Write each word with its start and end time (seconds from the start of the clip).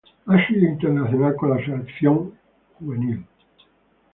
Ha 0.25 0.47
sido 0.47 0.65
internacional 0.67 1.35
con 1.35 1.51
la 1.51 1.63
selección 1.63 2.31
de 2.79 2.91
a 2.91 2.97
nivel 2.97 3.17
juvenil. 3.19 3.25